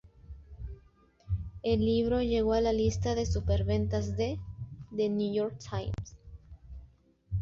[1.61, 4.39] El libro llegó a la lista de superventas de
[4.97, 6.17] "The New York Times".